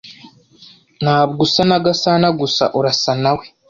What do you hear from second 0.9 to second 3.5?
Ntabwo usa na Gasanagusa, urasa na we.